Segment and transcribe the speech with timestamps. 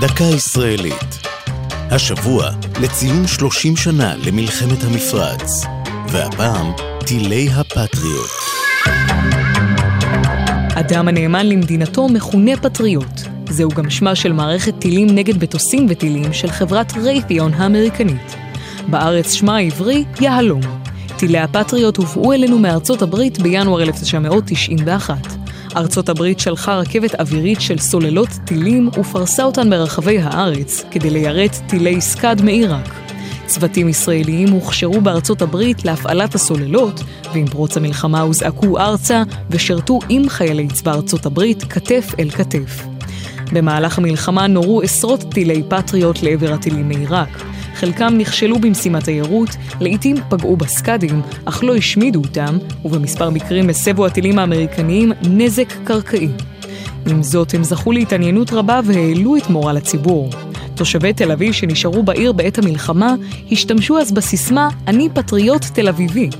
[0.00, 1.18] דקה ישראלית.
[1.90, 5.64] השבוע לציון 30 שנה למלחמת המפרץ,
[6.08, 6.72] והפעם
[7.06, 8.30] טילי הפטריוט.
[10.74, 13.20] אדם הנאמן למדינתו מכונה פטריוט.
[13.50, 18.36] זהו גם שמה של מערכת טילים נגד מטוסים וטילים של חברת רייתיון האמריקנית.
[18.88, 20.62] בארץ שמה העברי יהלום.
[21.16, 25.39] טילי הפטריוט הובאו אלינו מארצות הברית בינואר 1991.
[25.76, 32.00] ארצות הברית שלחה רכבת אווירית של סוללות טילים ופרסה אותן ברחבי הארץ כדי ליירט טילי
[32.00, 32.94] סקאד מעיראק.
[33.46, 37.02] צוותים ישראליים הוכשרו בארצות הברית להפעלת הסוללות,
[37.32, 42.89] ועם פרוץ המלחמה הוזעקו ארצה ושרתו עם חיילי צבא ארצות הברית כתף אל כתף.
[43.52, 47.42] במהלך המלחמה נורו עשרות טילי פטריוט לעבר הטילים מעיראק.
[47.74, 49.50] חלקם נכשלו במשימת היירוט,
[49.80, 56.28] לעיתים פגעו בסקאדים, אך לא השמידו אותם, ובמספר מקרים הסבו הטילים האמריקניים נזק קרקעי.
[57.06, 60.30] עם זאת, הם זכו להתעניינות רבה והעלו את מורל הציבור.
[60.74, 63.14] תושבי תל אביב שנשארו בעיר בעת המלחמה,
[63.52, 66.30] השתמשו אז בסיסמה "אני פטריוט תל אביבי".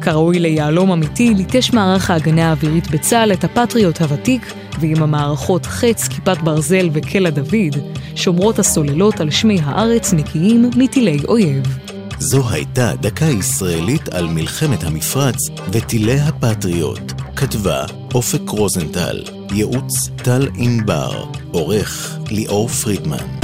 [0.00, 6.38] כראוי ליהלום אמיתי, ליטש מערך ההגנה האווירית בצה"ל את הפטריוט הוותיק, ועם המערכות חץ, כיפת
[6.42, 7.76] ברזל וקלע דוד,
[8.14, 11.78] שומרות הסוללות על שמי הארץ נקיים מטילי אויב.
[12.18, 15.36] זו הייתה דקה ישראלית על מלחמת המפרץ
[15.72, 17.12] וטילי הפטריוט.
[17.36, 23.39] כתבה אופק רוזנטל, ייעוץ טל ענבר, עורך ליאור פרידמן.